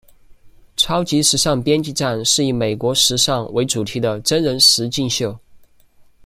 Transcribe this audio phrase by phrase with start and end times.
[0.75, 5.37] 超级时尚编辑战是以美国时尚为主题的真人实境秀。